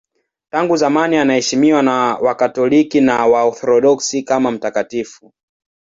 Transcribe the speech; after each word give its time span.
Tangu 0.51 0.77
zamani 0.77 1.17
anaheshimiwa 1.17 1.81
na 1.81 2.15
Wakatoliki 2.15 3.01
na 3.01 3.25
Waorthodoksi 3.27 4.23
kama 4.23 4.51
mtakatifu. 4.51 5.33